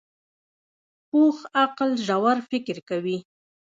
[1.09, 3.17] پوخ عقل ژور فکر کوي